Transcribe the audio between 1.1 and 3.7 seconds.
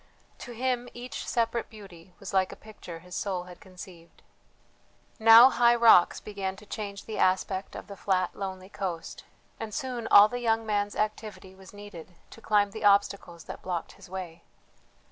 separate beauty was like a picture his soul had